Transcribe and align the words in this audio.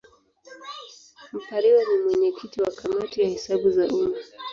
Mpariwa 1.41 1.81
ni 1.87 1.95
mwenyekiti 2.03 2.57
wa 2.63 2.71
Kamati 2.77 3.17
ya 3.21 3.29
Hesabu 3.31 3.67
za 3.75 3.85
Umma. 3.95 4.17